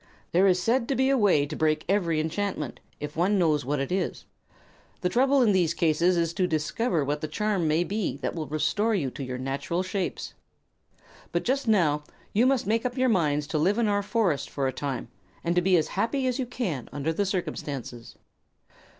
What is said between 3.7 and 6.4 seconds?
it is. The trouble in these cases is